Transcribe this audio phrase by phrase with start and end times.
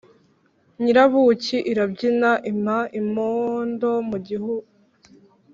[0.81, 4.55] Nyirabuki irabyina impa.-Imondo mu gihu.